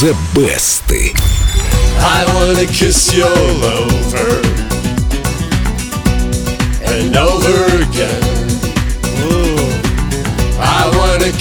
The 0.00 0.16
Best. 0.34 0.90
I 0.90 2.24
wanna 2.34 2.64
kiss 2.64 3.14
your 3.14 3.28
lover 3.28 4.40
and 6.82 7.14
over 7.14 7.82
again. 7.82 8.29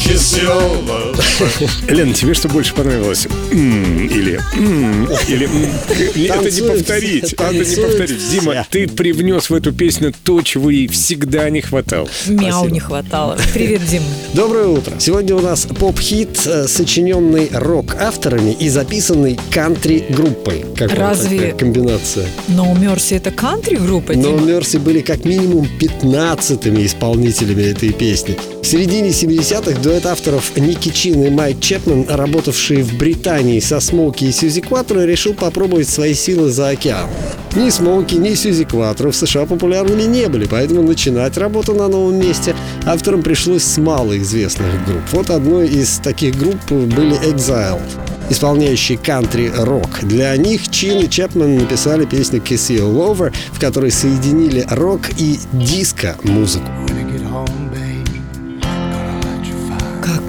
Wanna 0.09 0.13
kiss 0.13 0.37
your 0.37 0.85
lover. 0.87 1.91
Лен, 1.91 2.13
тебе 2.13 2.33
что 2.33 2.47
больше 2.49 2.73
понравилось? 2.73 3.27
М, 3.51 4.07
Или 4.07 4.39
м, 4.57 5.07
или 5.27 5.45
м. 5.45 5.65
Это 5.89 6.51
не 6.51 6.61
повторить. 6.67 7.33
Это 7.33 7.53
не 7.53 7.75
повторить. 7.75 8.29
Дима, 8.31 8.65
ты 8.69 8.87
привнес 8.87 9.49
в 9.49 9.53
эту 9.53 9.71
песню 9.71 10.13
то, 10.23 10.41
чего 10.41 10.69
ей 10.69 10.87
всегда 10.87 11.49
не 11.49 11.61
хватало. 11.61 12.07
Мяу 12.27 12.67
не 12.69 12.79
хватало. 12.79 13.37
Привет, 13.53 13.81
Дим. 13.89 14.03
Доброе 14.33 14.67
утро. 14.67 14.93
Сегодня 14.99 15.35
у 15.35 15.39
нас 15.41 15.65
поп-хит, 15.65 16.39
э, 16.45 16.67
сочиненный 16.67 17.49
рок-авторами 17.51 18.51
и 18.59 18.69
записанный 18.69 19.39
кантри-группой. 19.51 20.65
Разве- 20.77 21.37
такая 21.39 21.53
комбинация? 21.53 22.27
No 22.49 22.73
Mercy 22.77 23.17
это 23.17 23.31
кантри-группа, 23.31 24.13
Но 24.13 24.37
Дима? 24.37 24.41
Мерси 24.41 24.77
были 24.77 25.01
как 25.01 25.25
минимум 25.25 25.67
15-ми 25.79 26.85
исполнителями 26.85 27.63
этой 27.63 27.91
песни. 27.91 28.35
В 28.61 28.65
середине 28.67 29.09
70-х 29.11 29.79
дуэт 29.81 29.98
авторов 30.05 30.55
Ники 30.57 30.89
Чин 30.89 31.23
и 31.23 31.29
Майк 31.29 31.59
Чепман, 31.59 32.05
работавшие 32.09 32.83
в 32.83 32.97
Британии 32.97 33.59
со 33.59 33.79
Смоуки 33.79 34.25
и 34.25 34.31
Сьюзи 34.31 34.61
Кватро, 34.61 35.03
решил 35.03 35.33
попробовать 35.33 35.89
свои 35.89 36.13
силы 36.13 36.49
за 36.49 36.69
океан. 36.69 37.09
Ни 37.55 37.69
Смоуки, 37.69 38.15
ни 38.15 38.33
Сьюзи 38.33 38.65
Кватро 38.65 39.11
в 39.11 39.15
США 39.15 39.45
популярными 39.45 40.03
не 40.03 40.27
были, 40.27 40.45
поэтому 40.45 40.81
начинать 40.81 41.37
работу 41.37 41.73
на 41.73 41.87
новом 41.87 42.19
месте 42.19 42.55
авторам 42.85 43.23
пришлось 43.23 43.63
с 43.63 43.77
малоизвестных 43.77 44.85
групп. 44.85 45.03
Вот 45.11 45.29
одной 45.29 45.67
из 45.67 45.99
таких 45.99 46.37
групп 46.37 46.59
были 46.71 47.19
Exile 47.31 47.81
исполняющие 48.29 48.97
кантри-рок. 48.97 50.01
Для 50.03 50.35
них 50.37 50.69
Чин 50.69 50.99
и 50.99 51.09
Чепман 51.09 51.57
написали 51.57 52.05
песню 52.05 52.39
«Kiss 52.39 52.69
You 52.69 52.83
All 52.83 53.15
Over», 53.15 53.33
в 53.51 53.59
которой 53.59 53.91
соединили 53.91 54.65
рок 54.69 55.01
и 55.17 55.39
диско-музыку. 55.53 56.69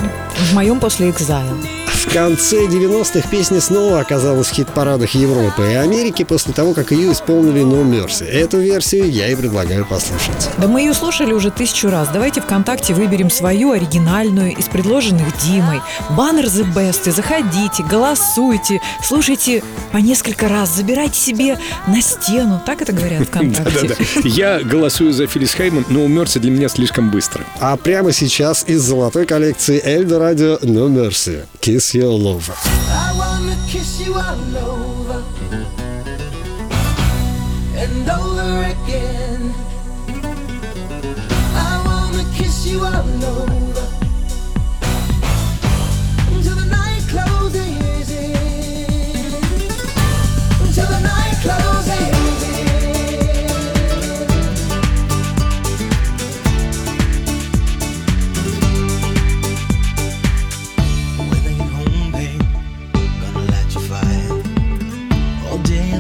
В 0.52 0.54
моем 0.54 0.80
после 0.80 1.10
Exile. 1.10 1.58
В 1.88 2.14
конце 2.14 2.66
90-х 2.68 3.28
песня 3.30 3.62
снова 3.62 4.02
оказалась 4.02 4.48
в 4.48 4.54
хит-парадах 4.54 5.12
Европы 5.16 5.64
и 5.72 5.76
Америки 5.76 6.24
после 6.24 6.54
того, 6.54 6.74
как 6.74 6.92
ее 6.92 7.14
исполнили 7.14 7.62
No 7.64 7.84
Mercy. 7.84 8.26
Эту 8.26 8.60
версию 8.60 9.10
я 9.10 9.30
и 9.30 9.36
предлагаю 9.36 9.86
послушать. 9.86 10.50
Да 10.58 10.68
мы 10.68 10.82
ее 10.82 10.94
слушали 10.94 11.32
уже 11.34 11.50
тысячу 11.50 11.90
раз. 11.90 12.10
Давайте 12.14 12.42
ВКонтакте 12.42 12.94
выберем 12.94 13.32
свою 13.32 13.72
оригинальную 13.72 14.54
из 14.56 14.66
предложенных 14.66 15.28
Димой. 15.44 15.82
Баннер 16.12 16.46
The 16.46 16.72
Best. 16.74 17.08
И 17.08 17.12
заходите, 17.12 17.84
голосуйте, 17.90 18.82
слушайте 19.02 19.64
по 19.94 19.98
несколько 19.98 20.50
раз, 20.50 20.76
забирайте 20.76 21.18
себе 21.20 21.58
на 21.88 22.02
стену. 22.02 22.62
Так 22.66 22.82
это 22.82 22.92
говорят 22.92 23.24
ВКонтакте? 23.30 23.88
Да-да-да. 23.88 24.30
Я 24.30 24.60
голосую 24.60 25.14
за 25.14 25.26
Филлис 25.34 25.56
Хайман, 25.56 25.84
но 25.90 26.04
умерся 26.04 26.40
для 26.40 26.52
меня 26.52 26.70
слишком 26.70 27.10
быстро. 27.10 27.44
А 27.60 27.76
прямо 27.76 28.12
сейчас 28.12 28.66
из 28.68 28.82
золотой 28.82 29.26
коллекции 29.26 29.82
Эльдо 29.84 30.20
Радио 30.20 30.58
No 30.62 30.88
Mercy. 30.88 31.46
Kiss 31.60 31.96
Your 31.96 32.14
wanna 32.20 33.13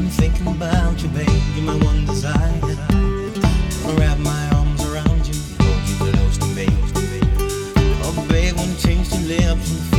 I'm 0.03 0.09
thinking 0.09 0.47
about 0.47 1.01
you, 1.01 1.07
my 1.61 1.77
one 1.77 2.05
desire. 2.05 2.59
Wrap 3.97 4.19
my 4.19 4.49
arms 4.49 4.83
around 4.83 5.25
you, 5.25 5.33
hold 5.61 5.87
you 5.87 5.95
close. 5.95 6.37
Oh, 8.03 8.25
when 8.27 8.53
your 9.13 9.21
lips 9.21 9.92